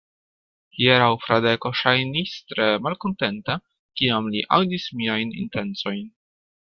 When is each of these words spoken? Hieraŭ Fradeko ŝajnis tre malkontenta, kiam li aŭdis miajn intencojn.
Hieraŭ 0.77 1.09
Fradeko 1.25 1.71
ŝajnis 1.81 2.33
tre 2.53 2.69
malkontenta, 2.87 3.59
kiam 4.01 4.31
li 4.37 4.43
aŭdis 4.59 4.87
miajn 5.03 5.35
intencojn. 5.45 6.03